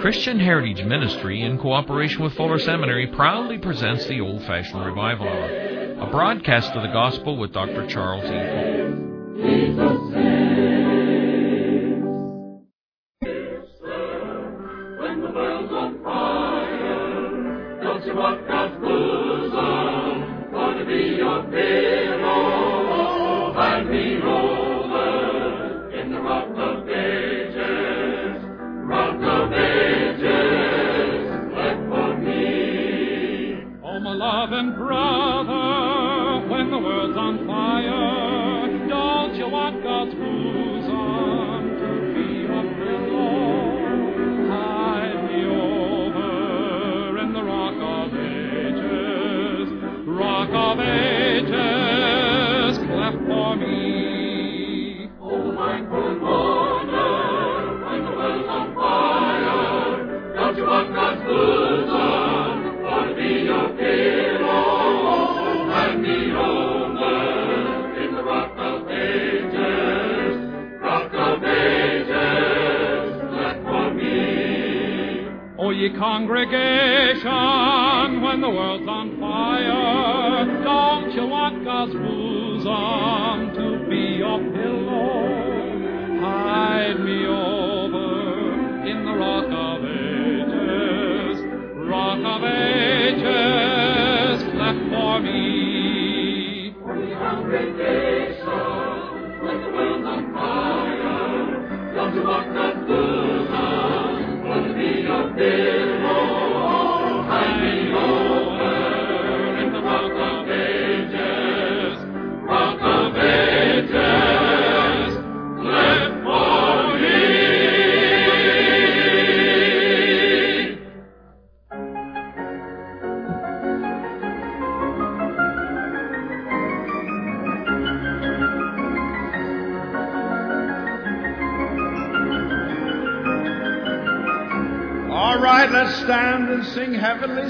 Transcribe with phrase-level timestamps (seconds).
[0.00, 6.00] Christian Heritage Ministry, in cooperation with Fuller Seminary, proudly presents the Old Fashioned Revival Hour,
[6.00, 7.86] a broadcast of the Gospel with Dr.
[7.86, 10.07] Charles E.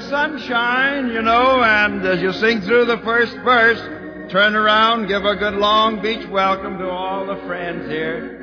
[0.09, 3.79] Sunshine, you know, and as you sing through the first verse,
[4.33, 8.38] turn around, give a good long beach welcome to all the friends here.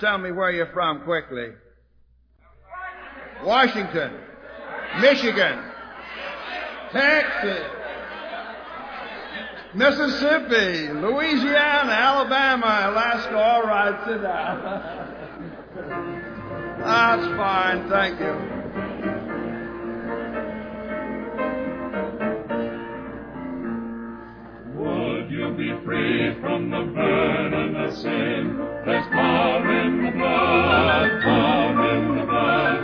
[0.00, 1.52] Tell me where you're from quickly.
[3.44, 4.12] Washington,
[5.00, 5.62] Michigan,
[6.92, 7.66] Texas,
[9.74, 13.38] Mississippi, Louisiana, Alabama, Alaska.
[13.38, 15.14] All right, sit down.
[16.80, 18.57] That's fine, thank you.
[25.88, 28.60] Free from the burden of sin.
[28.84, 32.80] There's power in the blood, power in the blood.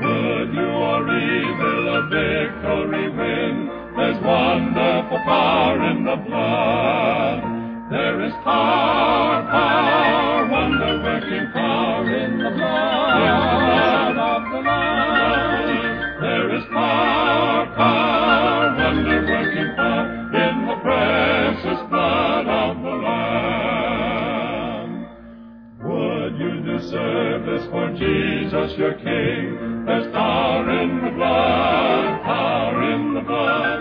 [0.00, 3.54] Would you or evil a victory win?
[3.96, 7.38] There's wonderful power in the blood.
[7.90, 16.20] There is power, power, wonder-working power in the blood, in the blood of the Lamb.
[16.22, 18.15] There is power, power,
[26.90, 29.84] service for Jesus your King?
[29.86, 33.80] There's power in the blood, power in the blood.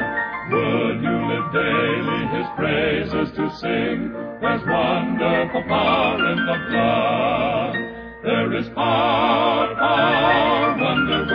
[0.51, 4.13] Would you live daily his praises to sing?
[4.41, 7.73] There's wonderful power in the blood.
[8.23, 11.34] There is power, power, wonder-working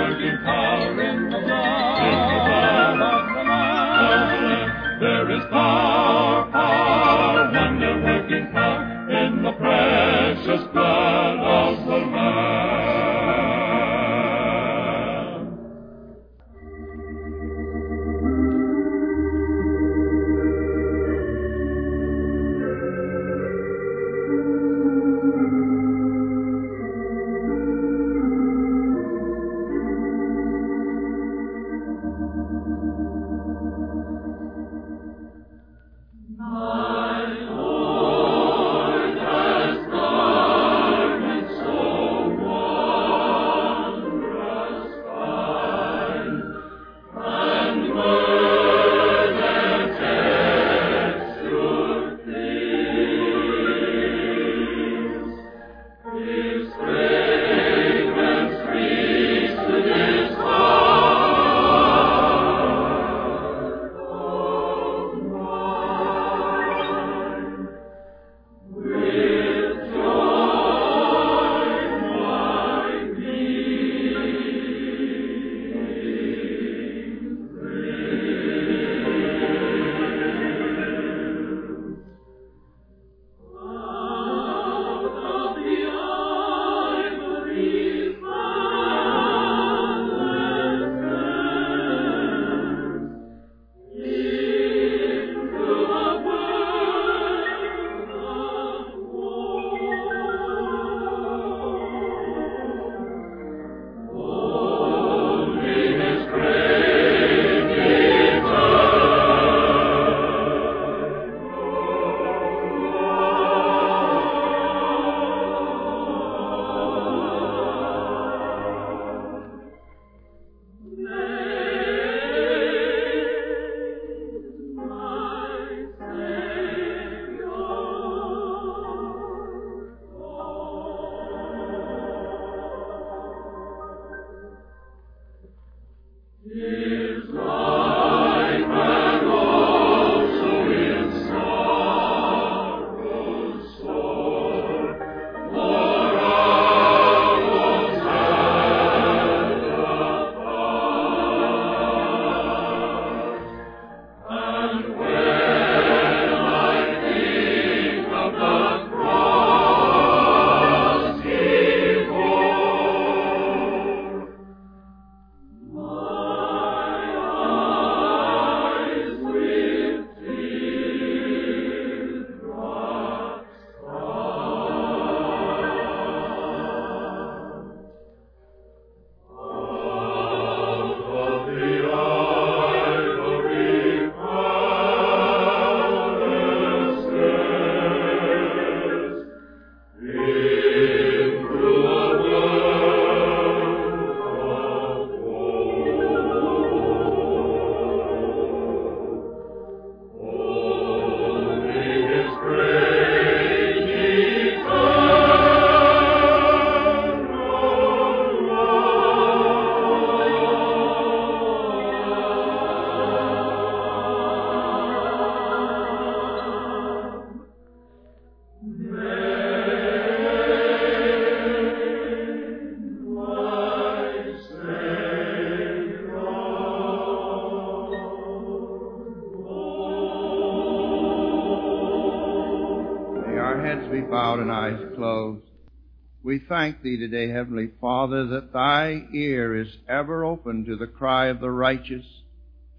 [236.51, 241.39] thank Thee today, Heavenly Father, that Thy ear is ever open to the cry of
[241.39, 242.05] the righteous,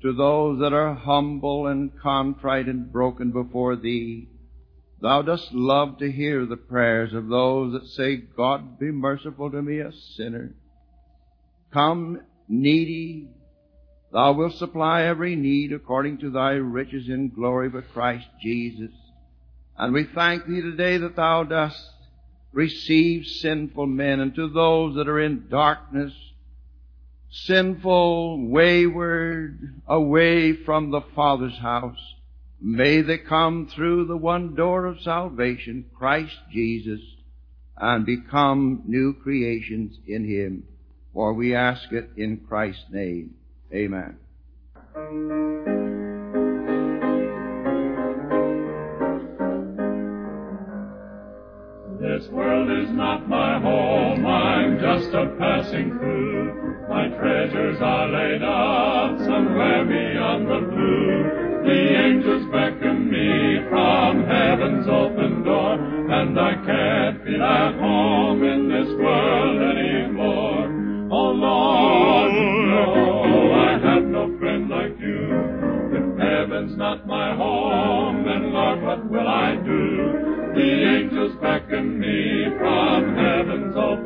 [0.01, 4.27] to those that are humble and contrite and broken before Thee.
[5.01, 9.61] Thou dost love to hear the prayers of those that say, God be merciful to
[9.61, 10.53] me, a sinner.
[11.71, 13.29] Come, needy,
[14.11, 18.91] Thou wilt supply every need according to Thy riches in glory by Christ Jesus.
[19.77, 21.79] And we thank Thee today that Thou dost
[22.51, 26.13] receive sinful men and to those that are in darkness,
[27.29, 31.99] sinful, wayward, away from the Father's house.
[32.59, 37.01] May they come through the one door of salvation, Christ Jesus,
[37.77, 40.63] and become new creations in Him.
[41.13, 43.35] For we ask it in Christ's name.
[43.73, 44.17] Amen.
[52.11, 56.89] This world is not my home, I'm just a passing through.
[56.89, 61.63] My treasures are laid up somewhere beyond the blue.
[61.63, 62.00] The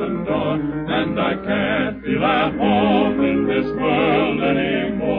[0.08, 5.16] and I can't feel at home in this world anymore.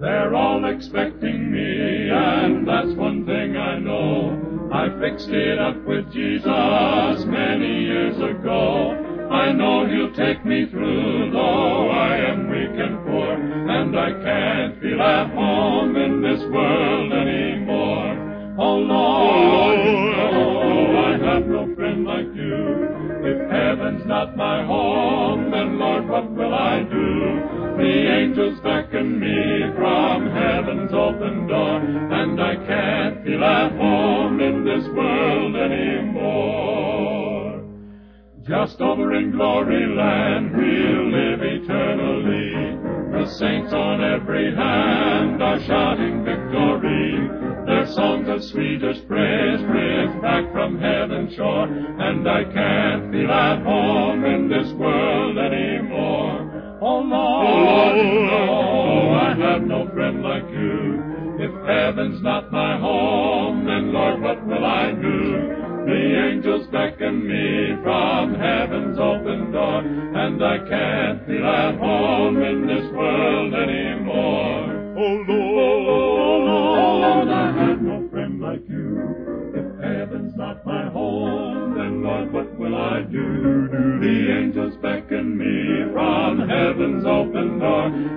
[0.00, 4.70] They're all expecting me, and that's one thing I know.
[4.72, 5.85] I fixed it up
[52.26, 56.78] and I can't feel at home in this world anymore.
[56.82, 61.02] Oh, oh Lord, no, I have no friend like you.
[61.38, 63.05] If heaven's not my home,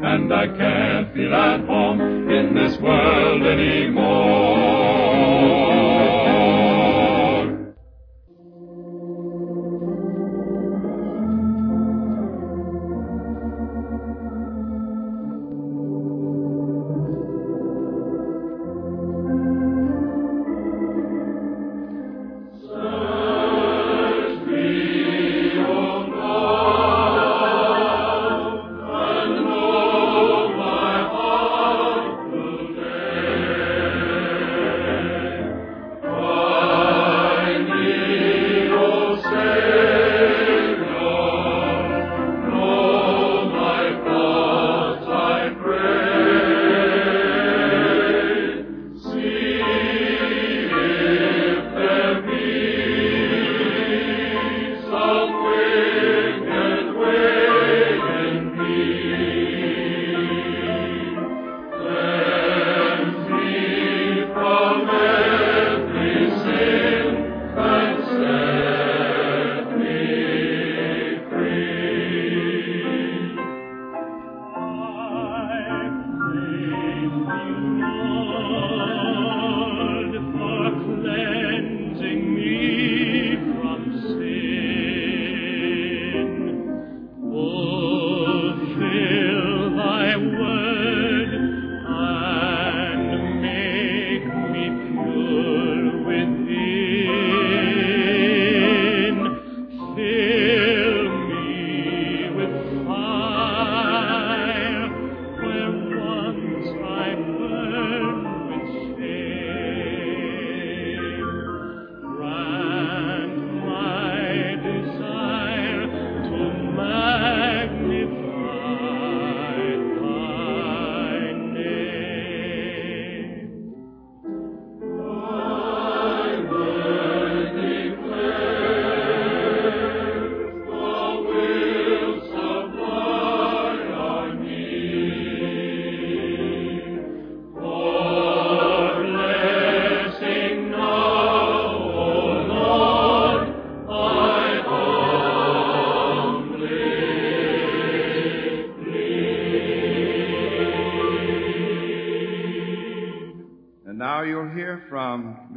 [0.03, 0.68] and I can't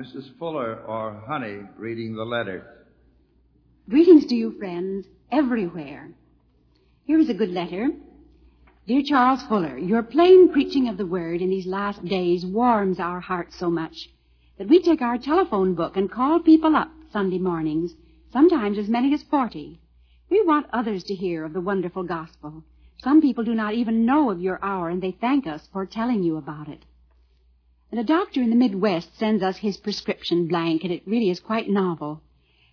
[0.03, 0.37] Mrs.
[0.37, 2.67] Fuller or Honey reading the letter.
[3.89, 6.11] Greetings to you, friends, everywhere.
[7.05, 7.89] Here is a good letter.
[8.89, 13.21] Dear Charles Fuller, your plain preaching of the word in these last days warms our
[13.21, 14.09] hearts so much
[14.59, 17.95] that we take our telephone book and call people up Sunday mornings,
[18.33, 19.79] sometimes as many as 40.
[20.29, 22.65] We want others to hear of the wonderful gospel.
[23.05, 26.25] Some people do not even know of your hour, and they thank us for telling
[26.25, 26.85] you about it.
[27.93, 31.41] And a doctor in the Midwest sends us his prescription blank, and it really is
[31.41, 32.23] quite novel.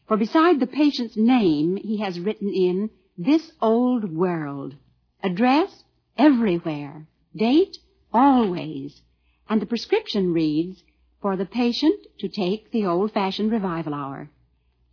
[0.08, 4.76] For beside the patient's name, he has written in, This Old World.
[5.22, 5.84] Address,
[6.18, 7.06] everywhere.
[7.36, 7.80] Date,
[8.14, 9.02] always.
[9.50, 10.86] And the prescription reads,
[11.22, 14.30] For the patient to take the old-fashioned revival hour.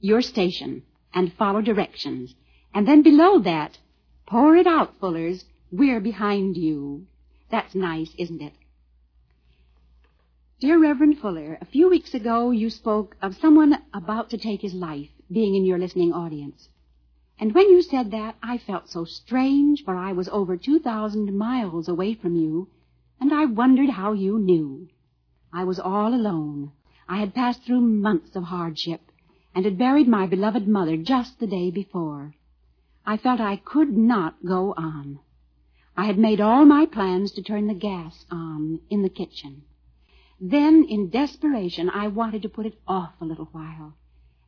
[0.00, 0.83] Your station,
[1.14, 2.35] and follow directions.
[2.75, 3.78] And then below that,
[4.26, 5.45] pour it out, Fullers.
[5.71, 7.06] We're behind you.
[7.49, 8.54] That's nice, isn't it?
[10.58, 14.72] Dear Reverend Fuller, a few weeks ago you spoke of someone about to take his
[14.72, 16.70] life being in your listening audience.
[17.38, 21.88] And when you said that, I felt so strange, for I was over 2,000 miles
[21.88, 22.68] away from you,
[23.20, 24.88] and I wondered how you knew.
[25.52, 26.72] I was all alone.
[27.06, 29.02] I had passed through months of hardship,
[29.54, 32.34] and had buried my beloved mother just the day before.
[33.04, 35.18] I felt I could not go on.
[35.98, 39.64] I had made all my plans to turn the gas on in the kitchen.
[40.40, 43.95] Then, in desperation, I wanted to put it off a little while.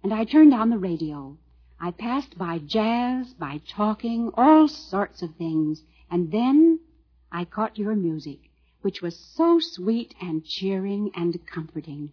[0.02, 1.38] And I turned on the radio.
[1.80, 5.82] I passed by jazz, by talking, all sorts of things.
[6.10, 6.80] And then
[7.32, 8.50] I caught your music,
[8.82, 12.12] which was so sweet and cheering and comforting.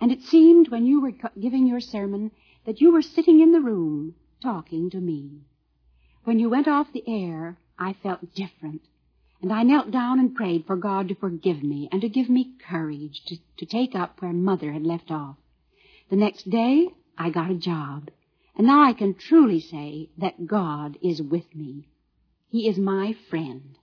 [0.00, 2.30] And it seemed when you were giving your sermon
[2.64, 5.42] that you were sitting in the room talking to me.
[6.24, 8.82] When you went off the air, I felt different.
[9.42, 12.54] And I knelt down and prayed for God to forgive me and to give me
[12.68, 15.36] courage to, to take up where Mother had left off.
[16.10, 18.08] The next day, I got a job.
[18.56, 21.88] And now I can truly say that God is with me.
[22.50, 23.76] He is my friend.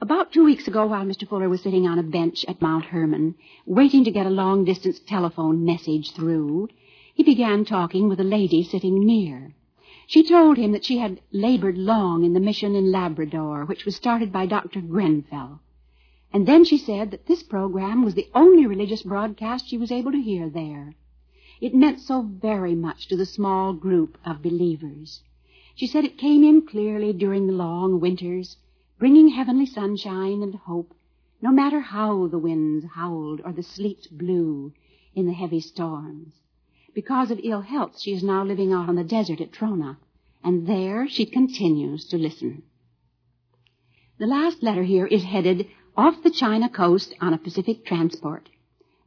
[0.00, 1.28] About two weeks ago, while Mr.
[1.28, 3.34] Fuller was sitting on a bench at Mount Hermon,
[3.66, 6.68] waiting to get a long distance telephone message through,
[7.12, 9.52] he began talking with a lady sitting near.
[10.10, 13.94] She told him that she had labored long in the mission in Labrador, which was
[13.94, 14.80] started by Dr.
[14.80, 15.60] Grenfell.
[16.32, 20.10] And then she said that this program was the only religious broadcast she was able
[20.10, 20.96] to hear there.
[21.60, 25.22] It meant so very much to the small group of believers.
[25.76, 28.56] She said it came in clearly during the long winters,
[28.98, 30.92] bringing heavenly sunshine and hope,
[31.40, 34.72] no matter how the winds howled or the sleet blew
[35.14, 36.39] in the heavy storms.
[36.92, 39.96] Because of ill health, she is now living out on the desert at Trona,
[40.42, 42.64] and there she continues to listen.
[44.18, 48.48] The last letter here is headed off the China coast on a Pacific transport.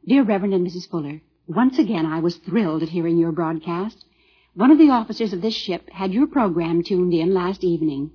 [0.06, 0.88] Dear Reverend and Mrs.
[0.88, 4.06] Fuller, once again I was thrilled at hearing your broadcast.
[4.54, 8.12] One of the officers of this ship had your program tuned in last evening.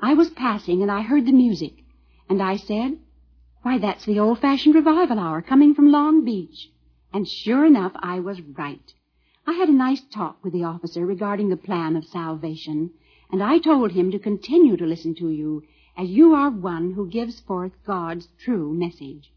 [0.00, 1.84] I was passing and I heard the music,
[2.28, 2.98] and I said,
[3.62, 6.70] Why, that's the old-fashioned revival hour coming from Long Beach.
[7.12, 8.92] And sure enough, I was right.
[9.44, 12.90] I had a nice talk with the officer regarding the plan of salvation,
[13.30, 15.64] and I told him to continue to listen to you,
[15.96, 19.32] as you are one who gives forth God's true message.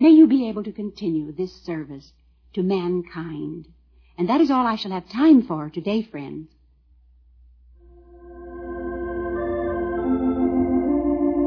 [0.00, 2.12] May you be able to continue this service
[2.54, 3.68] to mankind.
[4.16, 6.48] And that is all I shall have time for today, friends.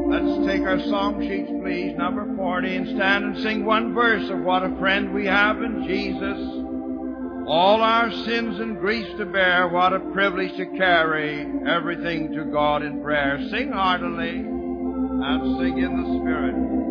[0.08, 4.40] Let's take our song sheets, please, number 40, and stand and sing one verse of
[4.40, 6.65] what a friend we have in Jesus.
[7.46, 12.82] All our sins and griefs to bear, what a privilege to carry everything to God
[12.82, 13.38] in prayer.
[13.50, 16.85] Sing heartily and sing in the Spirit.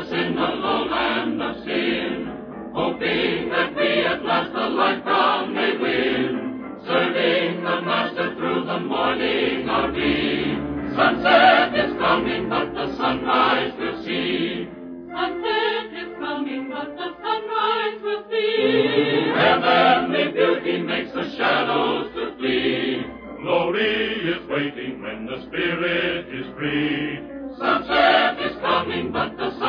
[0.00, 5.76] Us in the lowland of sin, hoping that we at last the life crown may
[5.76, 6.80] win.
[6.86, 10.56] Serving the Master through the morning are we.
[10.96, 14.68] Sunset is coming, but the sunrise we'll see.
[15.12, 19.32] Sunset is coming, but the sunrise we'll see.
[19.36, 23.04] Heavenly beauty makes the shadows to flee.
[23.42, 27.18] Glory is waiting when the Spirit is free.
[27.58, 28.09] Sunset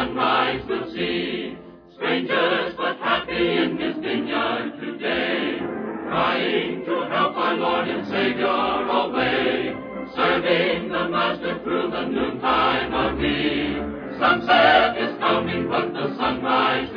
[0.02, 1.56] sunrise we'll see.
[1.94, 5.60] Strangers but happy in his vineyard today,
[6.08, 9.76] crying to help our Lord and Savior away.
[10.16, 13.78] Serving the Master through the noontime of me.
[14.18, 16.90] Sunset is coming, but the sunrise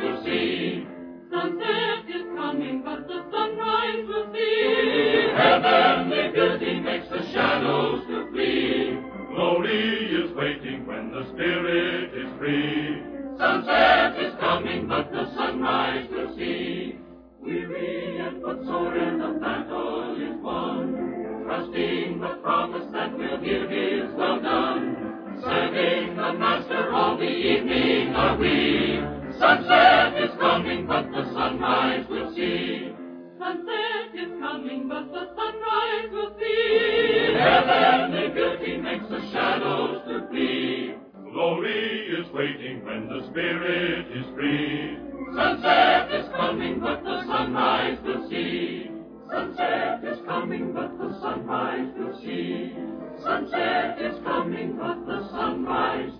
[21.45, 25.37] Trusting the promise that we'll hear his well done.
[25.43, 28.99] Serving the Master all the evening are we.
[29.37, 32.89] Sunset is coming, but the sunrise we'll see.
[33.37, 37.35] Sunset is coming, but the sunrise we'll see.
[37.37, 40.95] Heavenly beauty makes the shadows to flee.
[41.31, 44.97] Glory is waiting when the Spirit is free.
[45.35, 48.94] Sunset is coming, but the sunrise we'll see.
[49.29, 52.75] Sunset is coming, but the sunrise we'll see.
[53.23, 56.11] Sunset is coming, but the sunrise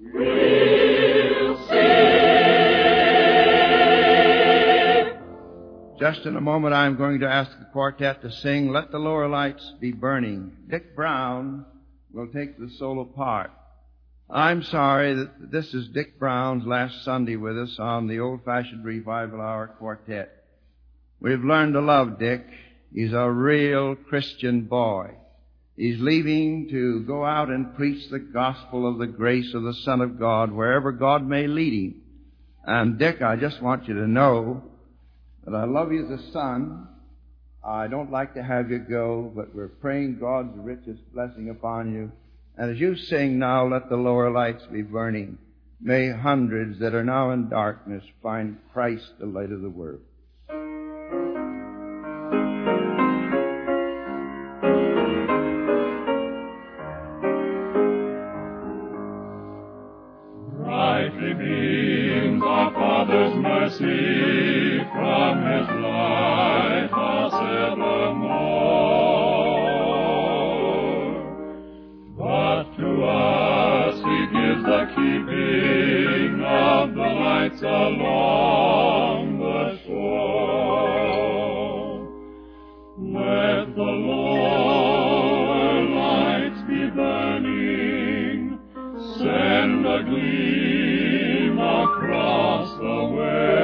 [0.00, 2.04] we'll see.
[6.00, 9.28] Just in a moment, I'm going to ask the quartet to sing Let the Lower
[9.28, 10.56] Lights Be Burning.
[10.68, 11.64] Dick Brown
[12.12, 13.50] will take the solo part.
[14.30, 18.84] I'm sorry that this is Dick Brown's last Sunday with us on the Old Fashioned
[18.84, 20.43] Revival Hour Quartet.
[21.24, 22.44] We've learned to love Dick.
[22.92, 25.12] He's a real Christian boy.
[25.74, 30.02] He's leaving to go out and preach the gospel of the grace of the Son
[30.02, 32.02] of God wherever God may lead him.
[32.66, 34.64] And Dick, I just want you to know
[35.46, 36.88] that I love you as a son.
[37.66, 42.12] I don't like to have you go, but we're praying God's richest blessing upon you.
[42.58, 45.38] And as you sing now, let the lower lights be burning.
[45.80, 50.02] May hundreds that are now in darkness find Christ the light of the world.
[83.64, 85.48] Let the lower
[85.88, 88.58] lights be burning,
[89.16, 93.54] send a gleam across the way.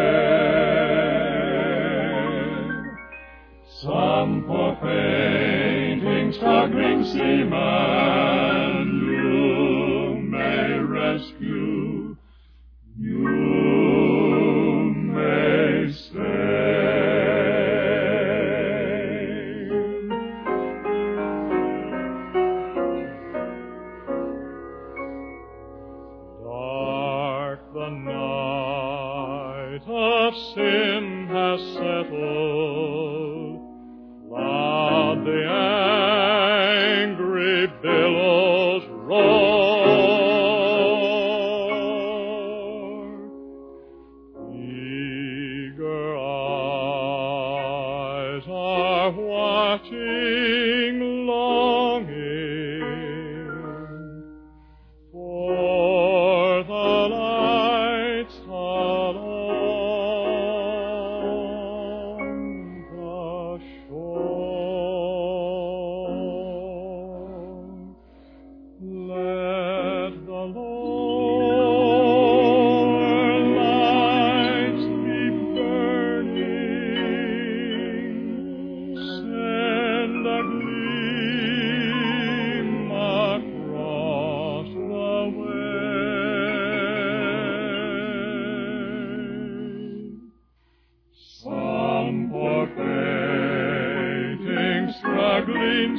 [3.82, 8.79] Some poor fainting, struggling seaman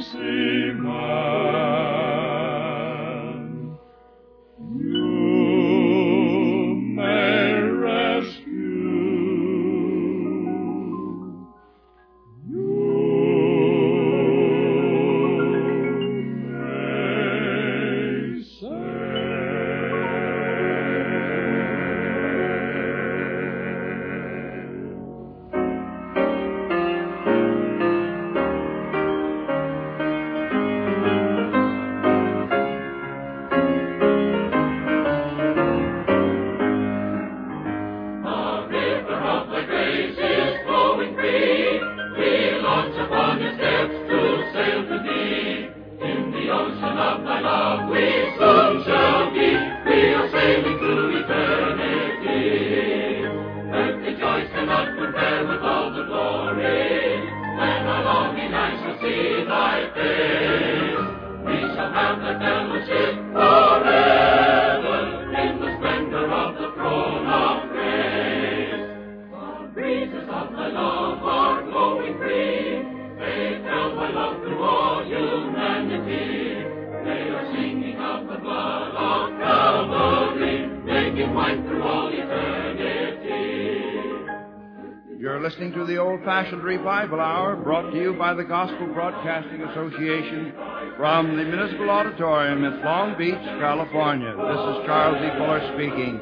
[0.00, 1.71] seaman,
[85.62, 90.52] listening to the Old Fashioned Revival Hour brought to you by the Gospel Broadcasting Association
[90.96, 94.32] from the Municipal Auditorium in Long Beach, California.
[94.32, 95.30] This is Charles E.
[95.38, 96.18] Fuller speaking.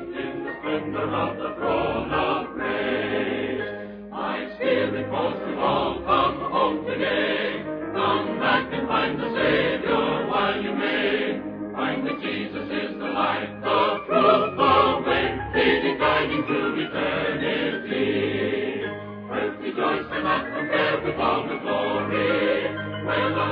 [20.21, 22.77] Rejoice and not compare all the glory.
[23.07, 23.47] When the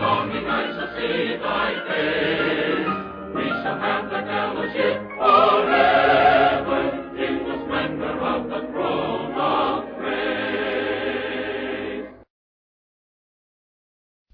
[3.34, 6.80] we shall have the fellowship forever
[7.16, 10.44] in the splendor of the throne of grace.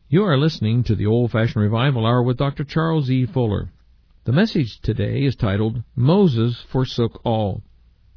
[0.08, 2.64] You are listening to the Old Fashioned Revival Hour with Dr.
[2.64, 3.26] Charles E.
[3.26, 3.70] Fuller.
[4.24, 7.62] The message today is titled Moses Forsook All.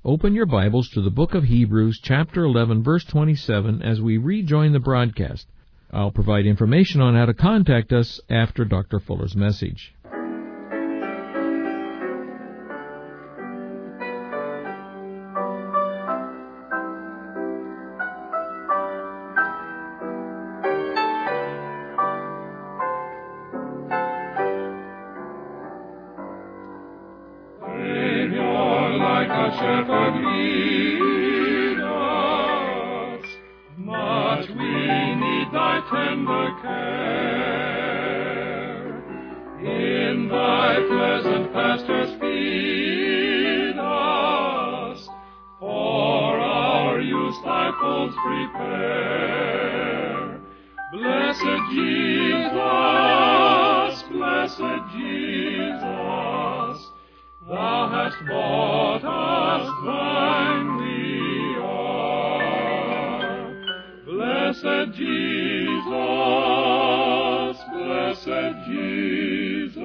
[0.05, 4.71] Open your Bibles to the book of Hebrews, chapter 11, verse 27, as we rejoin
[4.71, 5.47] the broadcast.
[5.91, 8.99] I'll provide information on how to contact us after Dr.
[8.99, 9.95] Fuller's message.
[40.85, 41.51] Pleasant
[42.19, 45.07] feed us.
[45.59, 50.39] For our use thy folds prepare.
[50.93, 52.53] Blessed Jesus,
[54.11, 56.91] blessed Jesus.
[57.47, 59.69] Thou hast bought us,
[60.79, 63.53] we are.
[64.05, 65.93] Blessed Jesus,
[68.25, 69.77] blessed Jesus.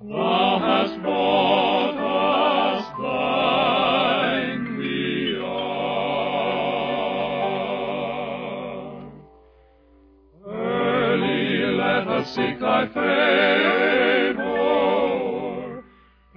[0.00, 6.22] Thou hast bought us, thine we are.
[10.46, 13.02] Early let us seek thy favor.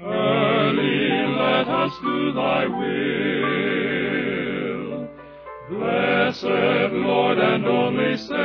[0.02, 3.45] Early let us do thy will.
[6.42, 8.36] Blessed Lord and only Savior,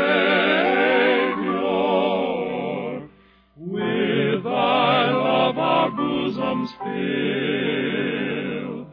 [3.57, 8.87] with thy love our bosoms fill.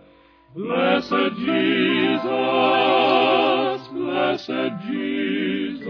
[0.56, 2.24] Blessed Jesus,
[3.94, 5.86] blessed Jesus,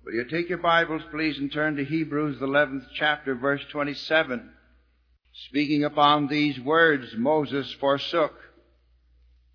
[0.05, 4.51] Will you take your Bibles, please, and turn to Hebrews, the 11th chapter, verse 27.
[5.47, 8.33] Speaking upon these words, Moses forsook.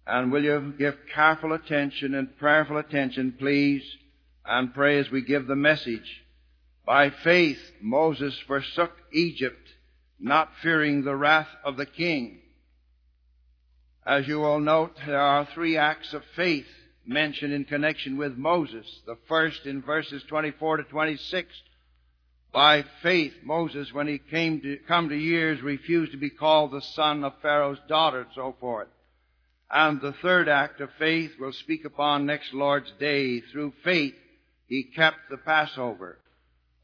[0.08, 3.82] And will you give careful attention and prayerful attention, please,
[4.46, 6.24] and pray as we give the message.
[6.86, 9.68] By faith, Moses forsook Egypt,
[10.18, 12.40] not fearing the wrath of the king.
[14.06, 16.66] As you will note, there are three acts of faith
[17.04, 18.86] mentioned in connection with Moses.
[19.04, 21.54] The first in verses 24 to 26.
[22.50, 26.80] By faith, Moses, when he came to come to years, refused to be called the
[26.80, 28.88] son of Pharaoh's daughter, and so forth.
[29.70, 33.40] And the third act of faith we'll speak upon next Lord's Day.
[33.40, 34.14] Through faith,
[34.66, 36.18] he kept the Passover.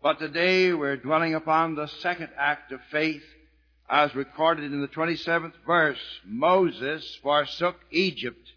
[0.02, 3.22] But today we're dwelling upon the second act of faith
[3.88, 6.00] as recorded in the 27th verse.
[6.26, 8.52] Moses forsook Egypt,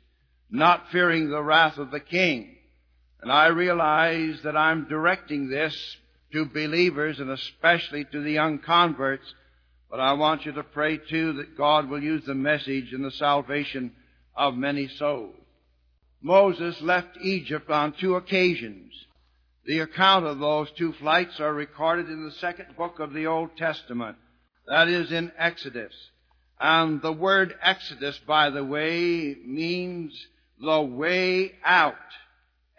[0.50, 2.58] not fearing the wrath of the king.
[3.22, 5.98] And I realize that I'm directing this
[6.34, 9.34] to believers and especially to the young converts
[9.90, 13.12] But I want you to pray too that God will use the message in the
[13.12, 13.94] salvation
[14.38, 15.36] of many souls.
[16.22, 18.94] Moses left Egypt on two occasions.
[19.66, 23.58] The account of those two flights are recorded in the second book of the Old
[23.58, 24.18] Testament.
[24.68, 25.94] That is in Exodus.
[26.60, 30.14] And the word Exodus, by the way, means
[30.60, 31.96] the way out.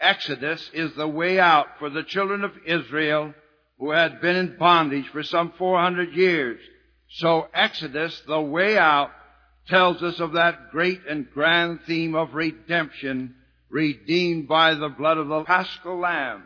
[0.00, 3.34] Exodus is the way out for the children of Israel
[3.78, 6.60] who had been in bondage for some 400 years.
[7.10, 9.10] So Exodus, the way out,
[9.68, 13.34] tells us of that great and grand theme of redemption,
[13.68, 16.42] redeemed by the blood of the paschal lamb.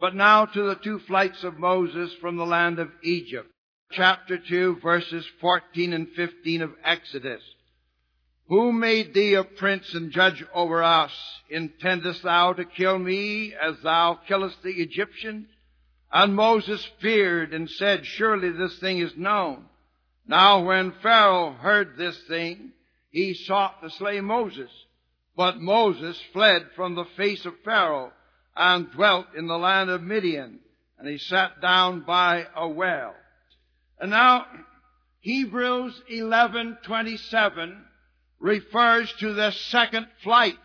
[0.00, 3.50] But now to the two flights of Moses from the land of Egypt.
[3.92, 7.42] Chapter 2 verses 14 and 15 of Exodus.
[8.48, 11.12] Who made thee a prince and judge over us?
[11.48, 15.48] Intendest thou to kill me as thou killest the Egyptians?
[16.12, 19.64] And Moses feared and said, Surely this thing is known.
[20.26, 22.72] Now when Pharaoh heard this thing,
[23.10, 24.70] he sought to slay Moses.
[25.36, 28.12] But Moses fled from the face of Pharaoh
[28.56, 30.60] and dwelt in the land of Midian.
[30.98, 33.14] And he sat down by a well.
[34.00, 34.46] And now,
[35.20, 37.84] Hebrews 11:27
[38.38, 40.58] refers to the second flight,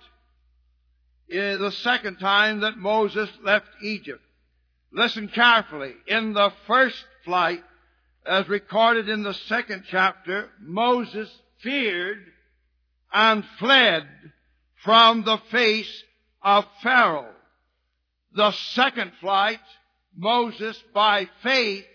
[1.30, 4.24] eh, the second time that Moses left Egypt.
[4.92, 5.96] Listen carefully.
[6.08, 7.64] In the first flight,
[8.26, 11.30] as recorded in the second chapter, Moses
[11.62, 12.20] feared
[13.12, 14.08] and fled
[14.84, 16.04] from the face
[16.42, 17.34] of Pharaoh.
[18.34, 19.60] The second flight,
[20.16, 21.86] Moses by faith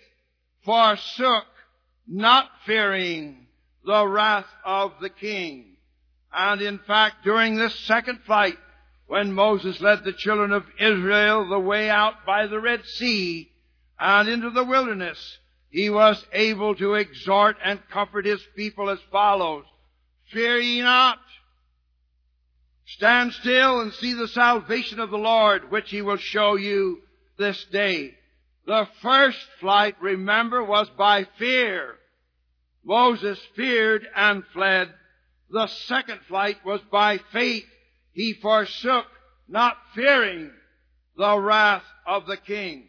[0.65, 1.45] forsook,
[2.07, 3.47] not fearing
[3.85, 5.77] the wrath of the king.
[6.33, 8.59] And in fact, during this second flight,
[9.07, 13.51] when Moses led the children of Israel the way out by the Red Sea
[13.99, 15.39] and into the wilderness,
[15.77, 19.67] he was able to exhort and comfort his people as follows.
[20.33, 21.19] Fear ye not.
[22.87, 27.03] Stand still and see the salvation of the Lord, which he will show you
[27.37, 28.15] this day.
[28.65, 31.97] The first flight, remember, was by fear.
[32.83, 34.89] Moses feared and fled.
[35.51, 37.67] The second flight was by faith
[38.15, 39.05] he forsook,
[39.47, 40.51] not fearing
[41.19, 42.89] the wrath of the king.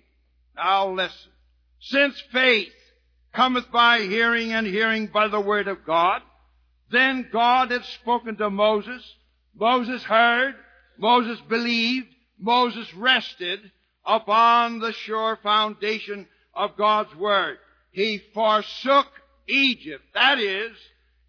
[0.56, 1.32] Now listen.
[1.80, 2.72] Since faith
[3.38, 6.24] cometh by hearing and hearing by the word of God,
[6.92, 9.04] then God had spoken to Moses.
[9.56, 10.56] Moses heard.
[10.98, 12.08] Moses believed.
[12.40, 13.60] Moses rested
[14.04, 17.60] upon the sure foundation of God's word.
[17.92, 19.06] He forsook
[19.48, 20.04] Egypt.
[20.16, 20.72] That is,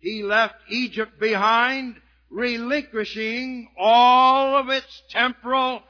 [0.01, 1.97] he left Egypt behind
[2.31, 5.83] relinquishing all of its temporal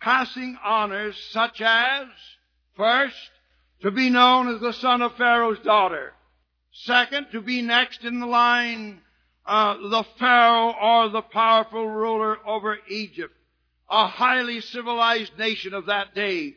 [0.00, 2.06] passing honors such as,
[2.76, 3.30] first,
[3.82, 6.12] to be known as the son of Pharaoh's daughter.
[6.72, 9.00] Second, to be next in the line,
[9.46, 13.34] uh, the Pharaoh or the powerful ruler over Egypt,
[13.88, 16.54] a highly civilized nation of that day.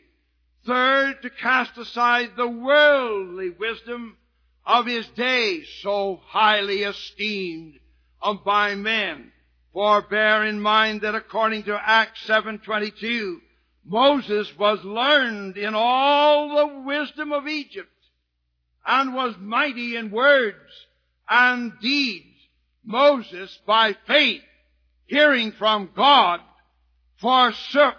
[0.65, 4.17] Third, to cast aside the worldly wisdom
[4.65, 7.79] of his day, so highly esteemed
[8.45, 9.31] by men.
[9.73, 13.41] For bear in mind that according to Acts 7:22,
[13.85, 17.89] Moses was learned in all the wisdom of Egypt
[18.85, 20.57] and was mighty in words
[21.29, 22.25] and deeds.
[22.83, 24.43] Moses, by faith,
[25.05, 26.41] hearing from God,
[27.17, 27.95] forsook,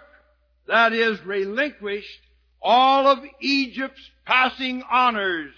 [0.67, 2.21] that is, relinquished
[2.61, 5.53] all of Egypt's passing honors,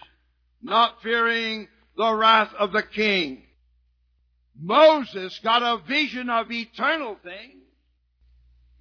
[0.62, 3.44] not fearing the wrath of the king.
[4.60, 7.57] Moses got a vision of eternal things.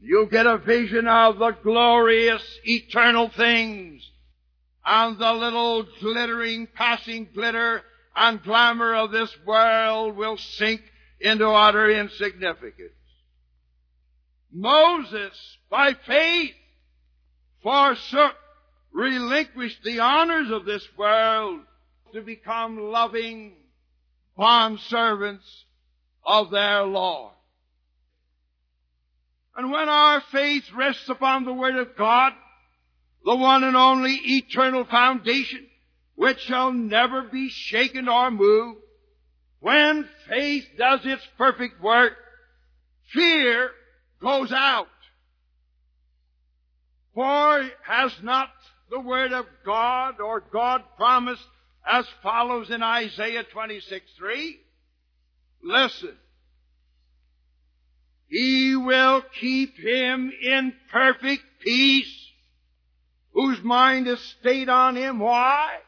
[0.07, 4.09] You get a vision of the glorious eternal things
[4.85, 7.83] and the little glittering, passing glitter
[8.15, 10.81] and glamour of this world will sink
[11.21, 12.93] into utter insignificance.
[14.53, 16.55] Moses, by faith,
[17.65, 18.37] forsook,
[18.93, 21.63] relinquished the honors of this world
[22.15, 23.57] to become loving
[24.37, 25.65] bond servants
[26.25, 27.33] of their Lord.
[29.57, 32.33] And when our faith rests upon the Word of God,
[33.25, 35.67] the one and only eternal foundation,
[36.15, 38.81] which shall never be shaken or moved,
[39.61, 42.13] when faith does its perfect work,
[43.13, 43.71] fear
[44.21, 44.89] goes out.
[47.15, 48.51] For has not
[48.91, 51.43] the Word of God or God promised
[51.87, 54.61] as follows in Isaiah 26 3?
[55.63, 56.17] Listen.
[58.29, 62.33] He will keep him in perfect peace,
[63.33, 65.19] whose mind is stayed on him.
[65.21, 65.79] Why?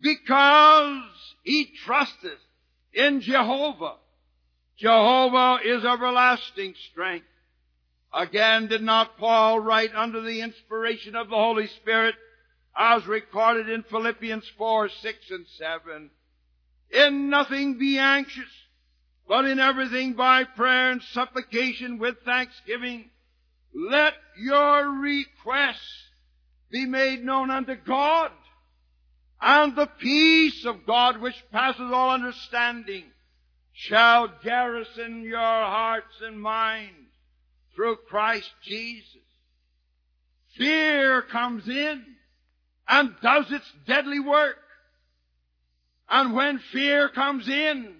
[0.00, 1.02] Because
[1.44, 2.40] he trusteth
[2.92, 3.96] in Jehovah.
[4.76, 7.26] Jehovah is everlasting strength.
[8.12, 12.14] Again, did not Paul write under the inspiration of the Holy Spirit,
[12.76, 16.10] as recorded in Philippians 4, 6, and 7?
[16.90, 18.50] In nothing be anxious,
[19.28, 23.10] but in everything by prayer and supplication with thanksgiving,
[23.74, 26.08] let your requests
[26.70, 28.30] be made known unto God,
[29.40, 33.04] and the peace of God which passes all understanding
[33.72, 36.94] shall garrison your hearts and minds
[37.76, 39.04] through Christ Jesus.
[40.56, 42.02] Fear comes in
[42.88, 44.56] and does its deadly work.
[46.10, 47.94] And when fear comes in,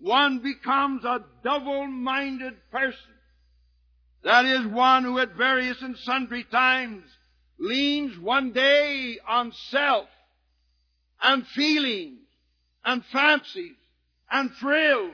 [0.00, 2.98] one becomes a double-minded person.
[4.22, 7.04] That is one who at various and sundry times
[7.58, 10.08] leans one day on self
[11.22, 12.20] and feelings
[12.84, 13.76] and fancies
[14.30, 15.12] and thrills.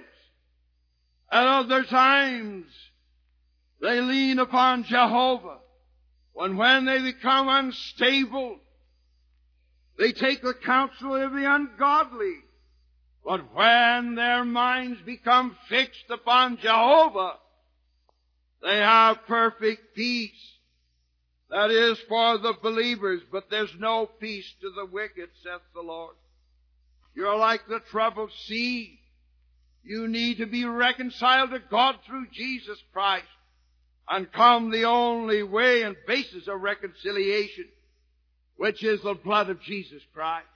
[1.30, 2.66] At other times,
[3.80, 5.58] they lean upon Jehovah.
[6.32, 8.58] When when they become unstable,
[9.98, 12.36] they take the counsel of the ungodly.
[13.24, 17.34] But when their minds become fixed upon Jehovah,
[18.62, 20.58] they have perfect peace.
[21.50, 26.14] That is for the believers, but there's no peace to the wicked, saith the Lord.
[27.14, 29.00] You're like the troubled sea.
[29.82, 33.26] You need to be reconciled to God through Jesus Christ
[34.08, 37.66] and come the only way and basis of reconciliation,
[38.56, 40.46] which is the blood of Jesus Christ.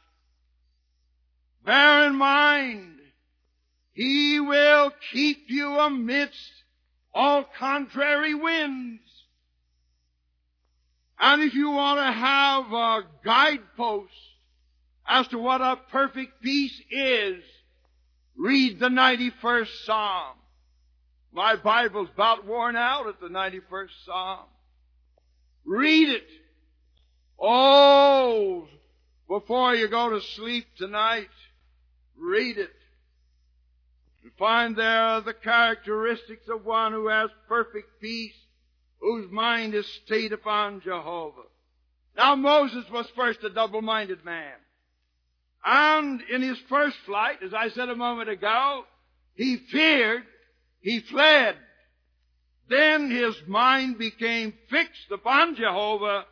[1.64, 2.98] Bear in mind,
[3.92, 6.50] He will keep you amidst
[7.14, 9.00] all contrary winds.
[11.18, 14.12] And if you want to have a guidepost
[15.06, 17.42] as to what a perfect peace is,
[18.36, 20.36] read the 91st Psalm.
[21.32, 24.46] My Bible's about worn out at the 91st Psalm.
[25.64, 26.28] Read it.
[27.40, 28.68] Oh,
[29.28, 31.28] before you go to sleep tonight,
[32.24, 32.70] read it.
[34.22, 38.34] You find there the characteristics of one who has perfect peace,
[39.00, 41.42] whose mind is stayed upon Jehovah.
[42.16, 44.54] Now Moses was first a double-minded man.
[45.64, 48.84] And in his first flight, as I said a moment ago,
[49.34, 50.22] he feared,
[50.80, 51.56] he fled.
[52.68, 56.24] Then his mind became fixed upon Jehovah,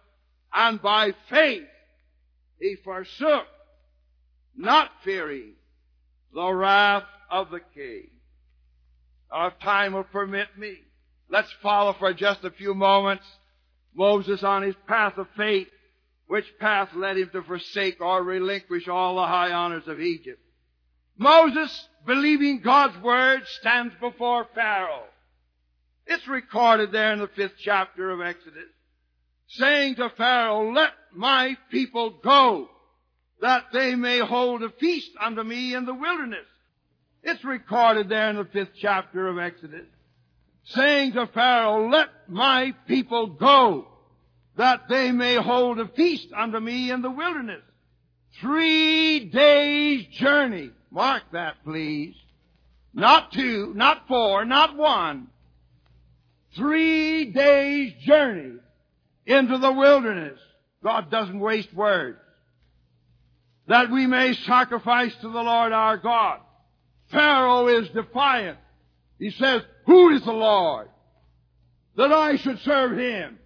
[0.54, 1.68] and by faith
[2.58, 3.46] he forsook,
[4.56, 5.54] not fearing
[6.34, 8.08] the wrath of the king.
[9.30, 10.76] Now, if time will permit me,
[11.30, 13.24] let's follow for just a few moments
[13.94, 15.68] Moses on his path of faith
[16.26, 20.40] which path led him to forsake or relinquish all the high honors of Egypt.
[21.18, 25.04] Moses, believing God's word, stands before Pharaoh.
[26.06, 28.70] It's recorded there in the fifth chapter of Exodus,
[29.48, 32.68] saying to Pharaoh, let my people go,
[33.42, 36.46] that they may hold a feast unto me in the wilderness.
[37.24, 39.88] It's recorded there in the fifth chapter of Exodus,
[40.64, 43.88] saying to Pharaoh, let my people go,
[44.56, 47.62] that they may hold a feast unto me in the wilderness.
[48.40, 50.70] Three days journey.
[50.92, 52.14] Mark that, please.
[52.94, 55.28] Not two, not four, not one.
[56.54, 58.58] Three days journey
[59.26, 60.38] into the wilderness.
[60.84, 62.18] God doesn't waste words.
[63.72, 66.40] That we may sacrifice to the Lord our God.
[67.10, 68.58] Pharaoh is defiant.
[69.18, 70.90] He says, who is the Lord?
[71.96, 73.38] That I should serve him.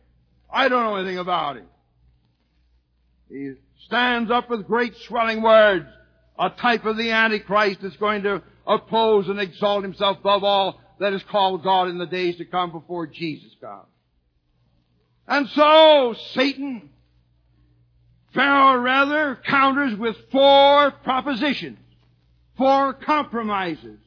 [0.52, 1.68] I don't know anything about him.
[3.30, 3.52] He
[3.84, 5.86] stands up with great swelling words,
[6.36, 11.12] a type of the Antichrist that's going to oppose and exalt himself above all that
[11.12, 13.86] is called God in the days to come before Jesus comes.
[15.28, 16.90] And so, Satan,
[18.36, 21.78] Pharaoh rather, counters with four propositions,
[22.58, 23.98] four compromises.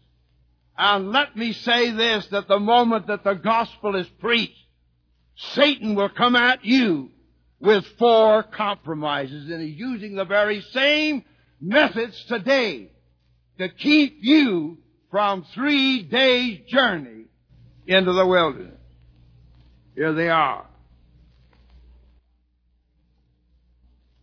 [0.78, 4.54] And let me say this, that the moment that the gospel is preached,
[5.36, 7.10] Satan will come at you
[7.60, 11.26] with four compromises and he's using the very same
[11.60, 12.92] methods today
[13.58, 14.78] to keep you
[15.10, 17.26] from three days journey
[17.88, 18.80] into the wilderness.
[19.96, 20.69] Here they are.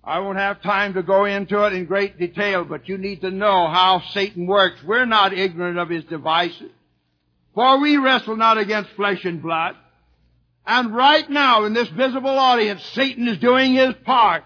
[0.06, 3.30] I won't have time to go into it in great detail, but you need to
[3.32, 4.80] know how Satan works.
[4.84, 6.70] We're not ignorant of his devices.
[7.56, 9.74] For we wrestle not against flesh and blood,
[10.64, 14.44] and right now in this visible audience, Satan is doing his part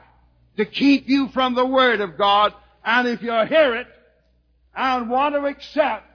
[0.57, 3.87] to keep you from the Word of God, And if you hear it
[4.75, 6.07] and want to accept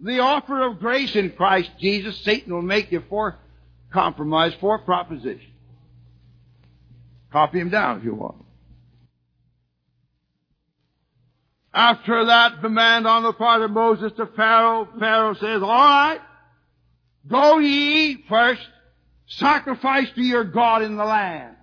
[0.00, 3.36] the offer of grace in Christ Jesus, Satan will make you four
[3.92, 5.42] compromise, four propositions.
[7.32, 8.45] Copy them down if you want.
[11.76, 16.20] After that demand on the part of Moses to Pharaoh, Pharaoh says, all right,
[17.28, 18.66] go ye first,
[19.26, 21.54] sacrifice to your God in the land.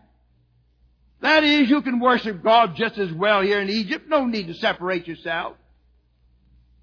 [1.21, 4.07] That is, you can worship God just as well here in Egypt.
[4.07, 5.57] No need to separate yourself.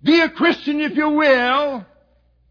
[0.02, 1.86] Be a Christian if you will,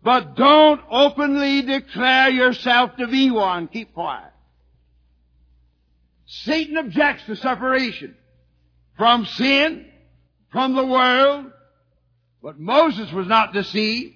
[0.01, 3.67] but don't openly declare yourself to be one.
[3.67, 4.31] Keep quiet.
[6.25, 8.15] Satan objects to separation
[8.95, 9.87] from sin,
[10.51, 11.51] from the world,
[12.41, 14.15] but Moses was not deceived.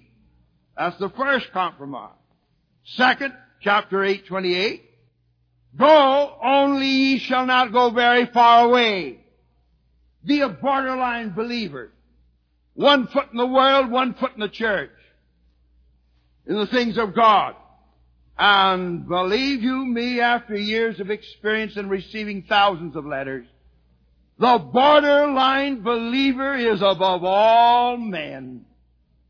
[0.77, 2.11] That's the first compromise.
[2.85, 4.83] Second, chapter 8, 28.
[5.77, 9.19] Go, only ye shall not go very far away.
[10.25, 11.91] Be a borderline believer.
[12.75, 14.91] One foot in the world, one foot in the church.
[16.47, 17.55] In the things of God.
[18.37, 23.45] And believe you me, after years of experience and receiving thousands of letters,
[24.37, 28.65] the borderline believer is above all men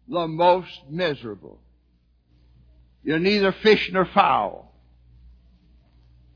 [0.08, 1.60] the most miserable.
[3.04, 4.74] You're neither fish nor fowl.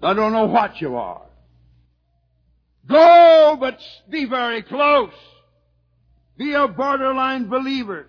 [0.01, 1.25] I don't know what you are.
[2.87, 5.13] Go, but be very close.
[6.37, 8.07] Be a borderline believer.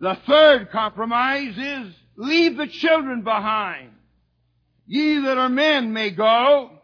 [0.00, 3.90] The third compromise is leave the children behind.
[4.86, 6.79] Ye that are men may go.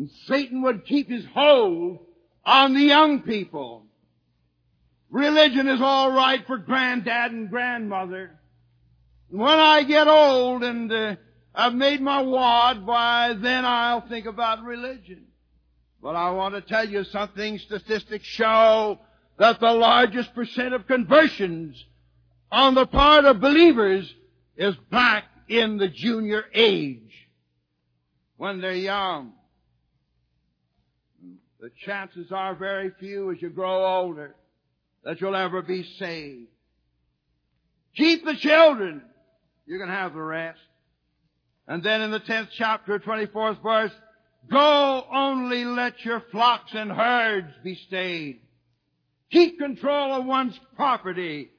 [0.00, 1.98] And Satan would keep his hold
[2.42, 3.84] on the young people.
[5.10, 8.30] Religion is all right for granddad and grandmother.
[9.28, 11.16] When I get old and uh,
[11.54, 15.26] I've made my wad, why then I'll think about religion.
[16.02, 17.58] But I want to tell you something.
[17.58, 19.00] Statistics show
[19.38, 21.84] that the largest percent of conversions
[22.50, 24.10] on the part of believers
[24.56, 27.28] is back in the junior age
[28.38, 29.34] when they're young.
[31.60, 34.34] The chances are very few as you grow older
[35.04, 36.48] that you'll ever be saved.
[37.96, 39.02] Keep the children.
[39.66, 40.58] You can have the rest.
[41.68, 43.92] And then in the 10th chapter, 24th verse,
[44.50, 48.40] Go only let your flocks and herds be stayed.
[49.30, 51.50] Keep control of one's property.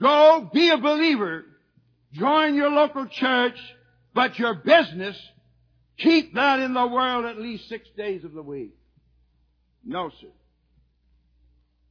[0.00, 1.44] Go be a believer.
[2.12, 3.58] Join your local church,
[4.14, 5.16] but your business,
[5.96, 8.74] keep that in the world at least six days of the week.
[9.84, 10.28] No, sir.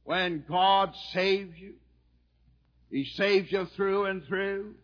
[0.04, 1.74] When God saves you,
[2.90, 4.74] He saves you through and through.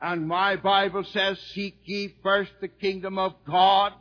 [0.00, 3.92] And my Bible says, seek ye first the kingdom of God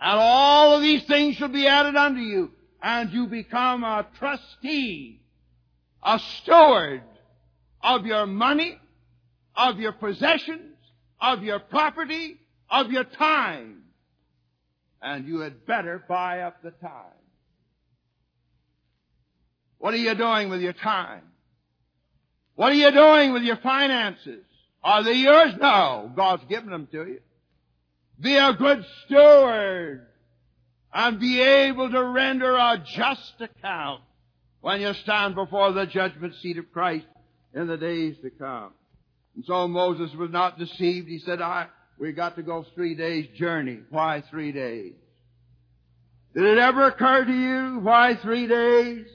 [0.00, 2.50] and all of these things shall be added unto you.
[2.82, 5.22] And you become a trustee,
[6.02, 7.02] a steward
[7.82, 8.78] of your money,
[9.56, 10.76] of your possessions,
[11.18, 12.38] of your property,
[12.68, 13.84] of your time.
[15.00, 17.23] And you had better buy up the time.
[19.84, 21.20] What are you doing with your time?
[22.54, 24.42] What are you doing with your finances?
[24.82, 25.52] Are they yours?
[25.60, 26.10] No.
[26.16, 27.20] God's given them to you.
[28.18, 30.06] Be a good steward
[30.90, 34.00] and be able to render a just account
[34.62, 37.04] when you stand before the judgment seat of Christ
[37.52, 38.72] in the days to come.
[39.34, 41.08] And so Moses was not deceived.
[41.08, 41.66] He said, I,
[41.98, 43.80] we got to go three days journey.
[43.90, 44.94] Why three days?
[46.34, 49.08] Did it ever occur to you why three days?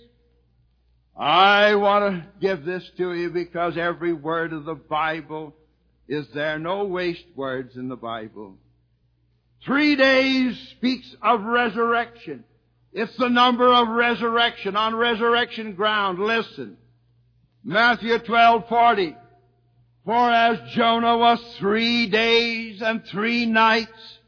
[1.20, 5.54] I want to give this to you because every word of the Bible
[6.08, 6.58] is there.
[6.58, 8.56] No waste words in the Bible.
[9.66, 12.46] Three days speaks of resurrection.
[12.94, 16.20] It's the number of resurrection on resurrection ground.
[16.20, 16.78] Listen.
[17.66, 19.18] Matthew 12:40.
[20.06, 24.20] For as Jonah was three days and three nights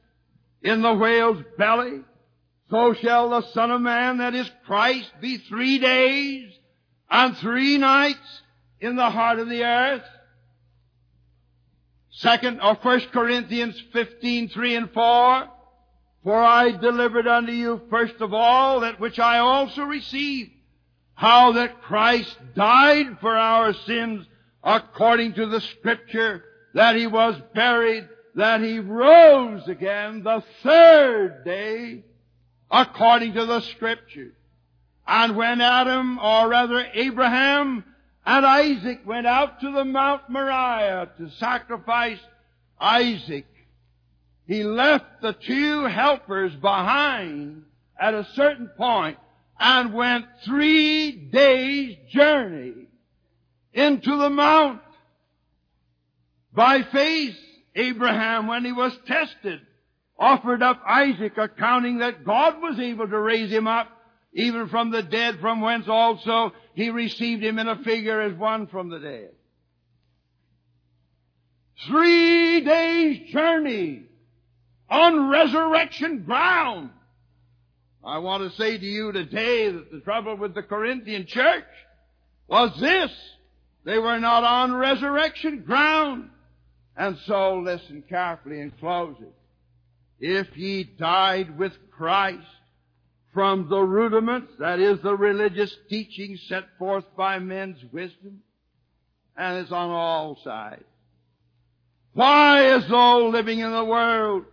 [0.61, 2.01] in the whale's belly,
[2.69, 6.51] so shall the Son of Man, that is Christ, be three days
[7.11, 8.41] and three nights
[8.79, 10.05] in the heart of the earth.
[12.11, 15.49] Second or First Corinthians 15, 3 and 4.
[16.23, 20.51] For I delivered unto you first of all that which I also received,
[21.13, 24.25] how that Christ died for our sins
[24.63, 26.43] according to the scripture,
[26.73, 32.03] that he was buried, that he rose again the third day
[32.69, 34.33] according to the scripture.
[35.13, 37.83] And when Adam, or rather Abraham,
[38.25, 42.17] and Isaac went out to the Mount Moriah to sacrifice
[42.79, 43.45] Isaac.
[44.47, 47.63] He left the two helpers behind
[47.99, 49.17] at a certain point,
[49.59, 52.87] and went three days journey
[53.73, 54.79] into the mount.
[56.53, 57.35] By faith,
[57.75, 59.59] Abraham, when he was tested,
[60.17, 63.89] offered up Isaac, accounting that God was able to raise him up
[64.33, 68.67] even from the dead, from whence also he received him in a figure as one
[68.67, 69.31] from the dead.
[71.87, 74.03] Three days journey
[74.89, 76.91] on resurrection ground.
[78.03, 81.65] I want to say to you today that the trouble with the Corinthian church
[82.47, 83.11] was this.
[83.83, 86.29] They were not on resurrection ground.
[86.95, 89.33] And so listen carefully in closing.
[90.19, 92.45] If ye died with Christ
[93.33, 98.41] from the rudiments, that is the religious teaching set forth by men's wisdom,
[99.37, 100.83] and it's on all sides.
[102.13, 104.43] Why, as though living in the world,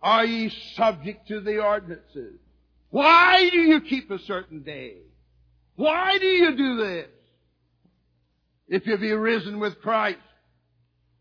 [0.00, 2.38] are ye subject to the ordinances?
[2.90, 4.96] Why do you keep a certain day?
[5.76, 7.08] Why do you do this?
[8.68, 10.18] If you be risen with Christ,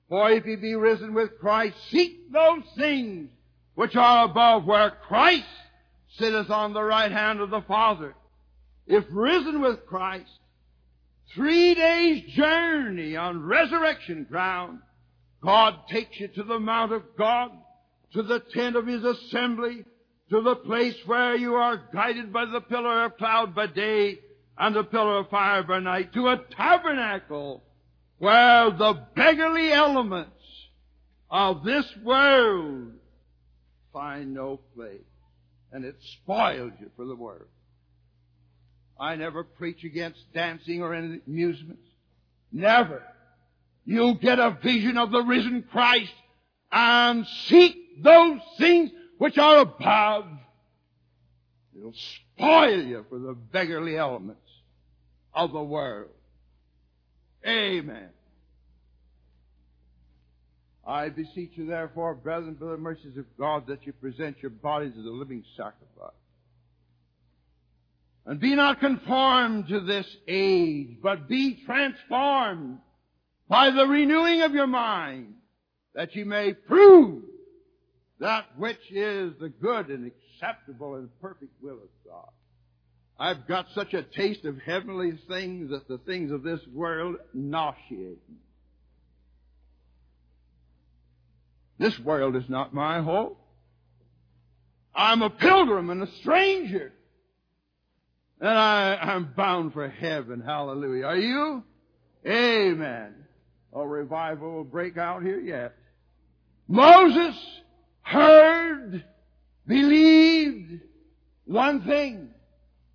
[0.07, 3.30] for if you be risen with Christ, seek those things
[3.76, 5.45] which are above where Christ
[6.18, 8.16] sitteth on the right hand of the Father.
[8.88, 10.30] If risen with Christ,
[11.36, 14.80] three days journey on resurrection ground,
[15.41, 17.51] God takes you to the Mount of God,
[18.14, 19.86] to the tent of His assembly,
[20.30, 24.20] to the place where you are guided by the pillar of cloud by day
[24.57, 27.64] and the pillar of fire by night, to a tabernacle
[28.18, 30.32] where the beggarly elements
[31.30, 32.91] of this world
[33.91, 35.01] find no place.
[35.72, 37.47] And it spoils you for the world.
[38.99, 41.88] I never preach against dancing or any amusements.
[42.51, 43.01] Never.
[43.86, 46.13] You'll get a vision of the risen Christ
[46.72, 50.26] and seek those things which are above.
[51.76, 54.49] It'll spoil you for the beggarly elements
[55.34, 56.11] of the world.
[57.45, 58.09] Amen.
[60.86, 64.93] I beseech you therefore, brethren, by the mercies of God, that you present your bodies
[64.97, 66.15] as a living sacrifice.
[68.25, 72.79] And be not conformed to this age, but be transformed
[73.47, 75.34] by the renewing of your mind,
[75.93, 77.23] that you may prove
[78.19, 82.29] that which is the good and acceptable and perfect will of God.
[83.19, 88.19] I've got such a taste of heavenly things that the things of this world nauseate
[88.29, 88.38] me.
[91.82, 93.34] This world is not my home.
[94.93, 96.93] I'm a pilgrim and a stranger.
[98.39, 100.41] And I, I'm bound for heaven.
[100.41, 101.05] Hallelujah.
[101.05, 101.63] Are you?
[102.23, 103.15] Amen.
[103.73, 105.73] A revival will break out here yet.
[106.67, 107.36] Moses
[108.03, 109.03] heard,
[109.65, 110.82] believed
[111.45, 112.29] one thing,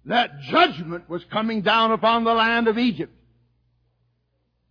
[0.04, 3.12] that judgment was coming down upon the land of Egypt.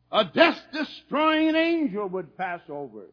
[0.09, 3.07] A death destroying angel would pass over.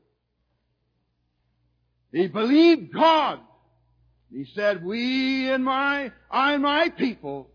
[2.12, 3.40] He believed God.
[4.30, 7.48] He said, we and my, I and my people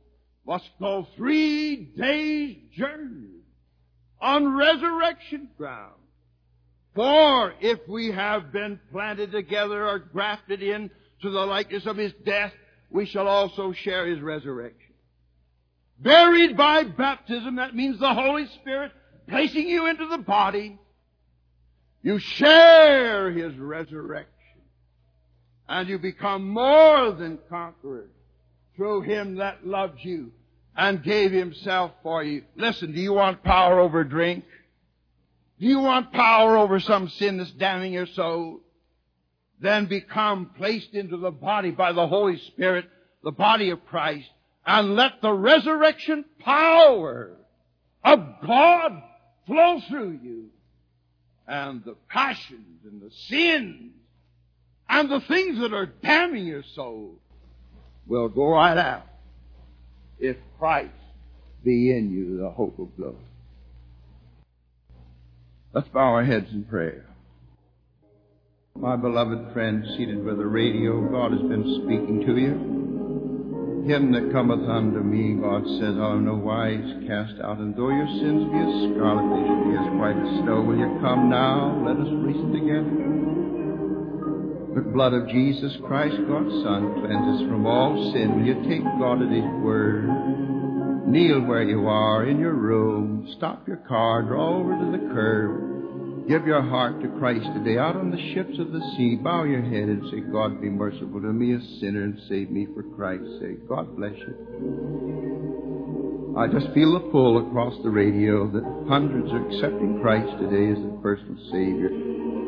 [0.46, 3.42] must go three days journey
[4.20, 5.94] on resurrection ground.
[6.96, 10.90] For if we have been planted together or grafted in
[11.22, 12.54] to the likeness of His death,
[12.90, 14.94] we shall also share His resurrection.
[16.00, 18.92] Buried by baptism, that means the Holy Spirit
[19.28, 20.80] placing you into the body.
[22.02, 24.37] You share His resurrection.
[25.70, 28.10] And you become more than conquerors
[28.76, 30.32] through Him that loves you
[30.78, 32.44] and gave himself for you.
[32.56, 34.46] Listen, do you want power over drink?
[35.60, 38.62] Do you want power over some sin that's damning your soul?
[39.60, 42.86] Then become placed into the body by the Holy Spirit,
[43.24, 44.30] the body of Christ,
[44.68, 47.36] and let the resurrection power
[48.04, 49.02] of God
[49.48, 50.50] flow through you.
[51.48, 53.94] And the passions and the sins
[54.90, 57.16] and the things that are damning your soul
[58.08, 59.06] will go right out
[60.20, 60.92] if Christ
[61.64, 63.16] be in you, the hope of glory.
[65.74, 67.06] Let's bow our heads in prayer.
[68.76, 72.78] My beloved friend seated by the radio, God has been speaking to you.
[73.90, 78.08] Him that cometh unto me, God says, I'll no wise cast out, and though your
[78.20, 80.62] sins be as scarlet, they shall be as white as snow.
[80.62, 81.74] Will you come now?
[81.88, 82.94] Let us reason together.
[84.78, 88.38] The blood of Jesus Christ, God's Son, cleanses from all sin.
[88.38, 90.06] Will you take God at His word?
[91.08, 93.28] Kneel where you are in your room.
[93.38, 94.22] Stop your car.
[94.22, 96.28] Draw over to the curb.
[96.30, 97.80] Give your heart to Christ today.
[97.80, 101.22] Out on the ships of the sea, bow your head and say, God be merciful
[101.22, 103.68] to me, a sinner, and save me for Christ's sake.
[103.68, 104.36] God bless you.
[106.38, 110.78] I just feel the pull across the radio that hundreds are accepting Christ today as
[110.78, 111.90] their personal Savior.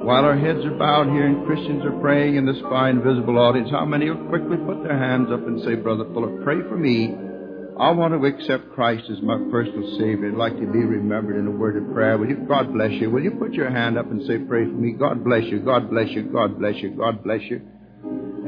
[0.01, 3.69] While our heads are bowed here and Christians are praying in this fine visible audience,
[3.69, 7.13] how many will quickly put their hands up and say, Brother Fuller, pray for me
[7.79, 10.27] I want to accept Christ as my personal Savior.
[10.27, 12.17] I'd like to be remembered in a word of prayer.
[12.17, 12.45] Will you?
[12.45, 13.09] God bless you.
[13.09, 14.91] Will you put your hand up and say, pray for me?
[14.91, 15.61] God bless you.
[15.61, 16.23] God bless you.
[16.23, 16.89] God bless you.
[16.89, 17.61] God bless you.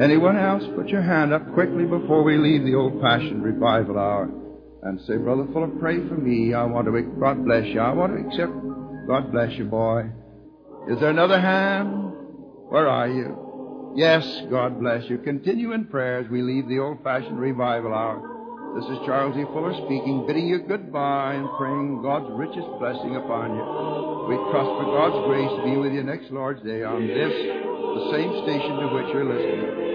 [0.01, 0.63] Anyone else?
[0.75, 4.29] Put your hand up quickly before we leave the old-fashioned revival hour
[4.83, 6.53] and say, Brother Fuller, pray for me.
[6.53, 7.79] I want to, God bless you.
[7.79, 8.51] I want to accept,
[9.07, 10.11] God bless you, boy.
[10.89, 12.11] Is there another hand?
[12.69, 13.93] Where are you?
[13.95, 15.19] Yes, God bless you.
[15.19, 18.19] Continue in prayer as we leave the old-fashioned revival hour.
[18.79, 19.43] This is Charles E.
[19.53, 23.63] Fuller speaking, bidding you goodbye and praying God's richest blessing upon you.
[24.29, 28.11] We trust for God's grace to be with you next Lord's Day on this, the
[28.15, 29.90] same station to which you're listening.